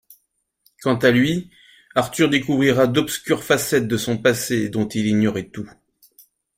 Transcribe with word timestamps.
Quant 0.81 0.95
à 0.95 1.11
lui, 1.11 1.51
Arthur 1.93 2.27
découvrira 2.27 2.87
d’obscures 2.87 3.43
facettes 3.43 3.87
de 3.87 3.97
son 3.97 4.17
passé 4.17 4.67
dont 4.67 4.87
il 4.87 5.05
ignorait 5.05 5.49
tout. 5.49 5.69